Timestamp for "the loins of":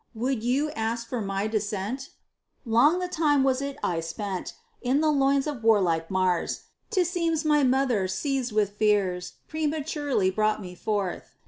4.99-5.63